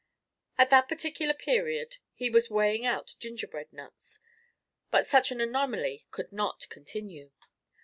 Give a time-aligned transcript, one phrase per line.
[0.57, 4.17] At that particular period he was weighing out gingerbread nuts;
[4.89, 7.29] but such an anomaly could not continue.